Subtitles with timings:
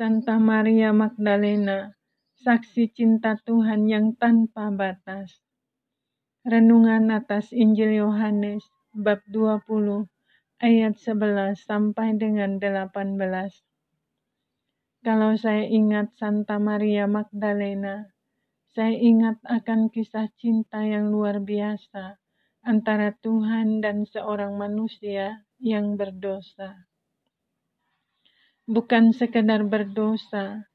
[0.00, 1.92] Santa Maria Magdalena,
[2.40, 5.44] saksi cinta Tuhan yang tanpa batas.
[6.40, 8.64] Renungan atas Injil Yohanes
[8.96, 10.08] bab 20
[10.64, 12.96] ayat 11 sampai dengan 18.
[15.04, 18.08] Kalau saya ingat Santa Maria Magdalena,
[18.72, 22.16] saya ingat akan kisah cinta yang luar biasa
[22.64, 26.88] antara Tuhan dan seorang manusia yang berdosa
[28.68, 30.66] bukan sekedar berdosa,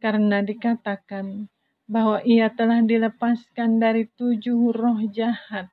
[0.00, 1.52] karena dikatakan
[1.90, 5.68] bahwa ia telah dilepaskan dari tujuh roh jahat.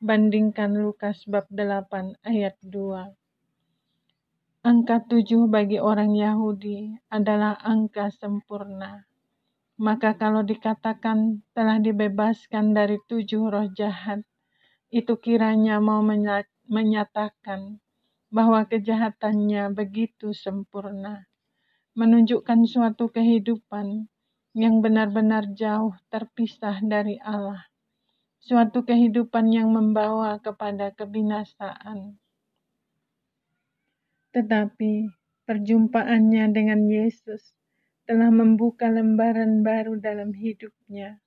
[0.00, 3.14] Bandingkan Lukas bab 8 ayat 2.
[4.64, 9.04] Angka tujuh bagi orang Yahudi adalah angka sempurna.
[9.76, 14.24] Maka kalau dikatakan telah dibebaskan dari tujuh roh jahat,
[14.88, 16.00] itu kiranya mau
[16.70, 17.83] menyatakan
[18.34, 21.30] bahwa kejahatannya begitu sempurna,
[21.94, 24.10] menunjukkan suatu kehidupan
[24.58, 27.70] yang benar-benar jauh terpisah dari Allah,
[28.42, 32.18] suatu kehidupan yang membawa kepada kebinasaan.
[34.34, 35.14] Tetapi
[35.46, 37.54] perjumpaannya dengan Yesus
[38.02, 41.22] telah membuka lembaran baru dalam hidupnya.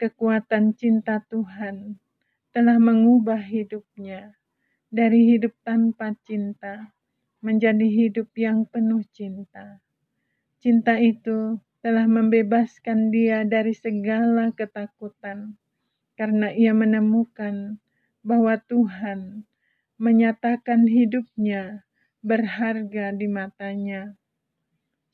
[0.00, 2.00] Kekuatan cinta Tuhan
[2.56, 4.37] telah mengubah hidupnya
[4.88, 6.96] dari hidup tanpa cinta
[7.44, 9.84] menjadi hidup yang penuh cinta.
[10.58, 15.60] Cinta itu telah membebaskan dia dari segala ketakutan
[16.16, 17.78] karena ia menemukan
[18.24, 19.44] bahwa Tuhan
[20.00, 21.86] menyatakan hidupnya
[22.24, 24.16] berharga di matanya.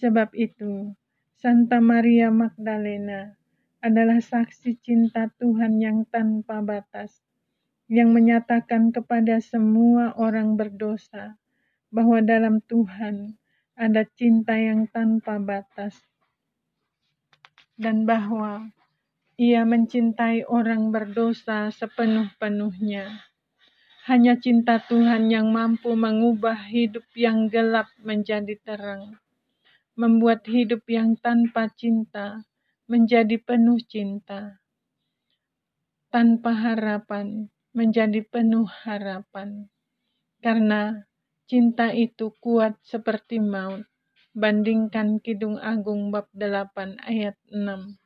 [0.00, 0.96] Sebab itu,
[1.38, 3.38] Santa Maria Magdalena
[3.78, 7.27] adalah saksi cinta Tuhan yang tanpa batas
[7.88, 11.40] yang menyatakan kepada semua orang berdosa
[11.88, 13.40] bahwa dalam Tuhan
[13.72, 15.96] ada cinta yang tanpa batas
[17.80, 18.68] dan bahwa
[19.40, 23.24] ia mencintai orang berdosa sepenuh-penuhnya.
[24.10, 29.16] Hanya cinta Tuhan yang mampu mengubah hidup yang gelap menjadi terang,
[29.94, 32.42] membuat hidup yang tanpa cinta
[32.88, 34.58] menjadi penuh cinta,
[36.08, 39.68] tanpa harapan menjadi penuh harapan.
[40.38, 41.04] Karena
[41.48, 43.84] cinta itu kuat seperti maut.
[44.38, 47.98] Bandingkan Kidung Agung bab 8 ayat 6.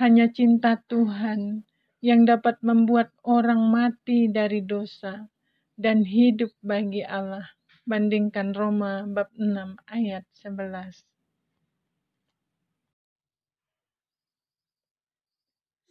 [0.00, 1.66] Hanya cinta Tuhan
[2.00, 5.28] yang dapat membuat orang mati dari dosa
[5.76, 7.44] dan hidup bagi Allah.
[7.84, 11.04] Bandingkan Roma bab 6 ayat 11.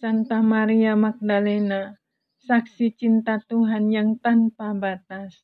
[0.02, 1.96] Santa Maria Magdalena
[2.46, 5.42] saksi cinta Tuhan yang tanpa batas.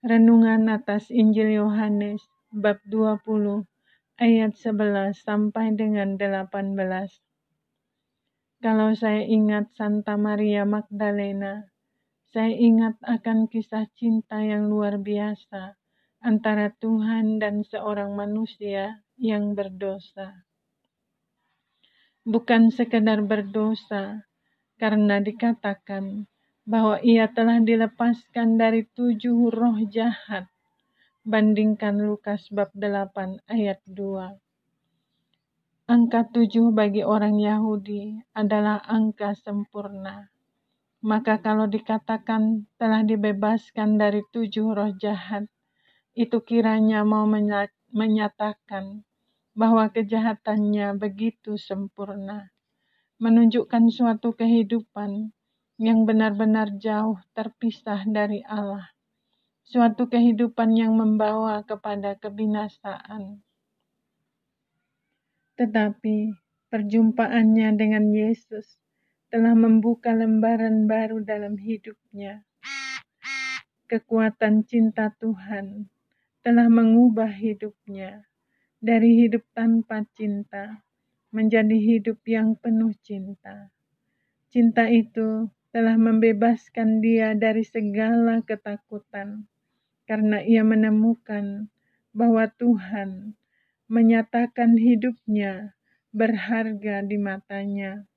[0.00, 3.68] Renungan atas Injil Yohanes bab 20
[4.16, 6.72] ayat 11 sampai dengan 18.
[8.64, 11.68] Kalau saya ingat Santa Maria Magdalena,
[12.32, 15.76] saya ingat akan kisah cinta yang luar biasa
[16.24, 20.48] antara Tuhan dan seorang manusia yang berdosa.
[22.24, 24.29] Bukan sekedar berdosa,
[24.80, 26.24] karena dikatakan
[26.64, 30.48] bahwa ia telah dilepaskan dari tujuh roh jahat.
[31.20, 34.40] Bandingkan Lukas bab 8 ayat 2.
[35.84, 40.32] Angka tujuh bagi orang Yahudi adalah angka sempurna.
[41.04, 45.44] Maka kalau dikatakan telah dibebaskan dari tujuh roh jahat,
[46.16, 47.28] itu kiranya mau
[47.92, 49.04] menyatakan
[49.52, 52.48] bahwa kejahatannya begitu sempurna
[53.20, 55.36] menunjukkan suatu kehidupan
[55.76, 58.96] yang benar-benar jauh terpisah dari Allah,
[59.60, 63.44] suatu kehidupan yang membawa kepada kebinasaan.
[65.60, 66.32] Tetapi
[66.72, 68.80] perjumpaannya dengan Yesus
[69.28, 72.48] telah membuka lembaran baru dalam hidupnya.
[73.84, 75.92] Kekuatan cinta Tuhan
[76.40, 78.24] telah mengubah hidupnya
[78.80, 80.80] dari hidup tanpa cinta
[81.30, 83.70] menjadi hidup yang penuh cinta.
[84.50, 89.46] Cinta itu telah membebaskan dia dari segala ketakutan
[90.10, 91.70] karena ia menemukan
[92.10, 93.38] bahwa Tuhan
[93.86, 95.78] menyatakan hidupnya
[96.10, 98.10] berharga di matanya.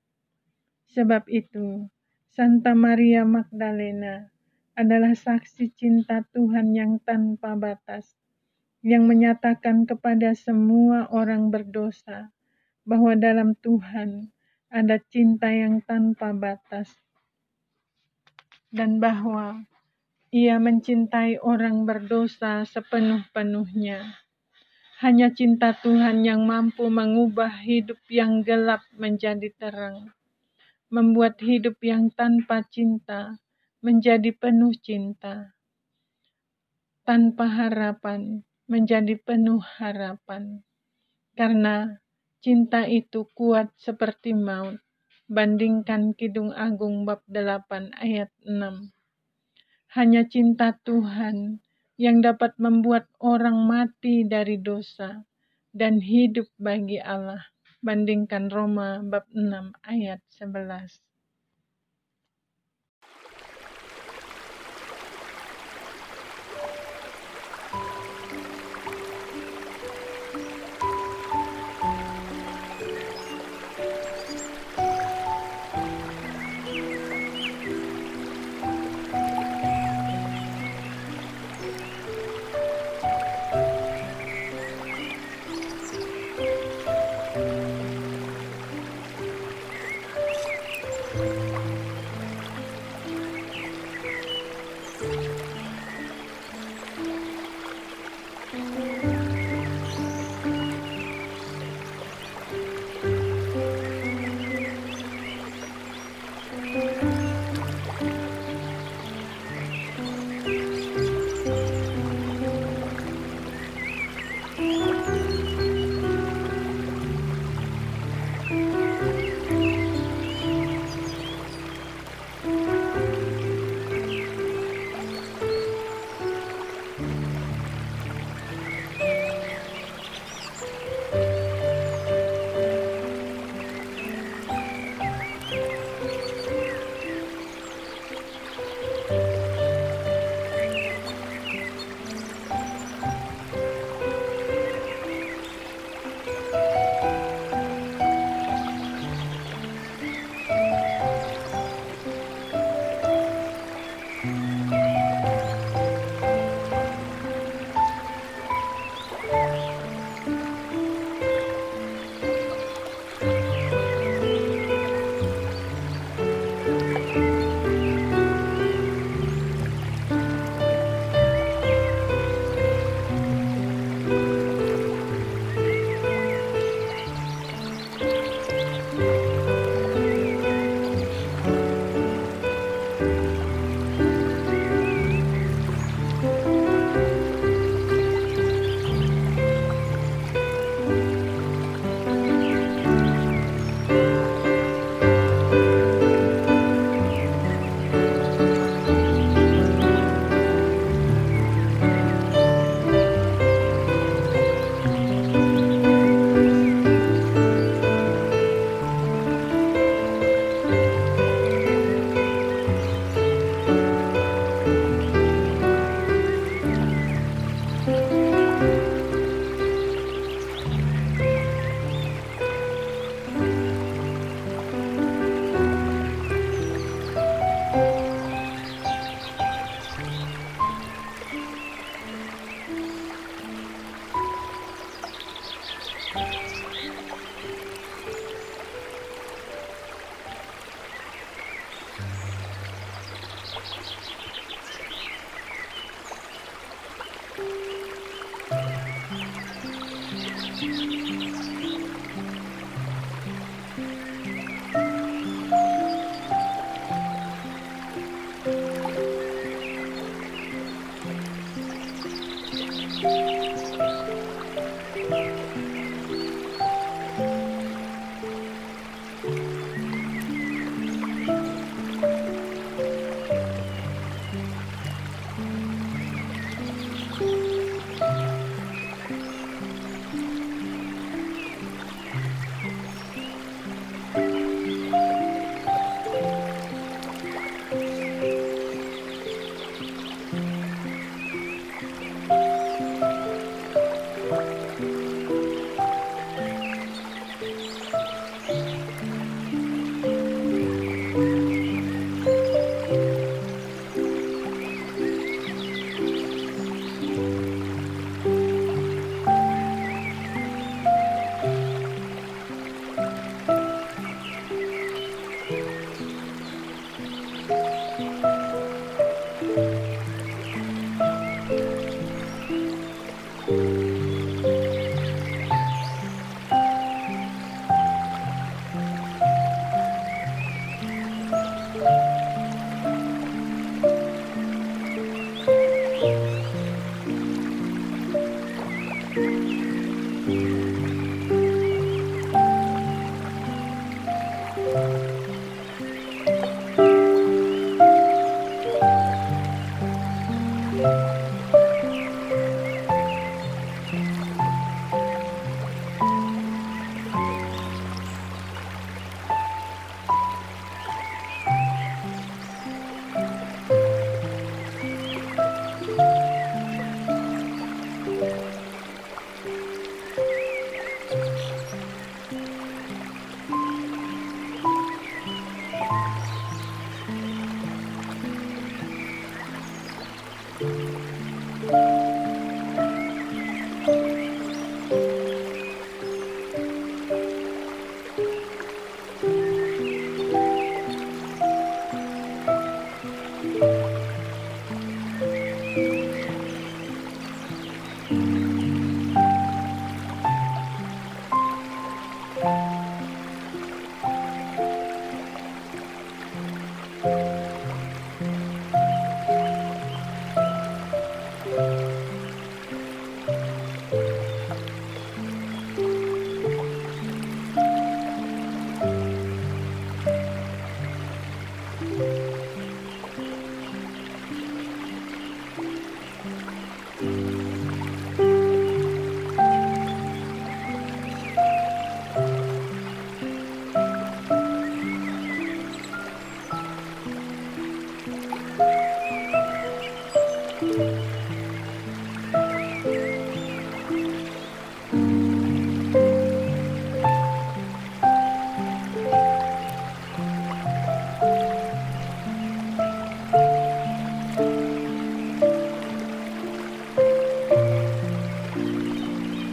[0.90, 1.86] Sebab itu,
[2.34, 4.26] Santa Maria Magdalena
[4.74, 8.18] adalah saksi cinta Tuhan yang tanpa batas,
[8.82, 12.34] yang menyatakan kepada semua orang berdosa
[12.84, 14.28] bahwa dalam Tuhan
[14.68, 16.92] ada cinta yang tanpa batas,
[18.72, 19.64] dan bahwa
[20.34, 24.18] Ia mencintai orang berdosa sepenuh-penuhnya.
[24.98, 30.10] Hanya cinta Tuhan yang mampu mengubah hidup yang gelap menjadi terang,
[30.90, 33.38] membuat hidup yang tanpa cinta
[33.78, 35.54] menjadi penuh cinta,
[37.06, 40.66] tanpa harapan menjadi penuh harapan,
[41.38, 42.02] karena
[42.44, 44.76] cinta itu kuat seperti maut.
[45.32, 48.92] Bandingkan Kidung Agung bab 8 ayat 6.
[49.96, 51.64] Hanya cinta Tuhan
[51.96, 55.24] yang dapat membuat orang mati dari dosa
[55.72, 57.40] dan hidup bagi Allah.
[57.80, 61.13] Bandingkan Roma bab 6 ayat 11.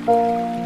[0.08, 0.61] Música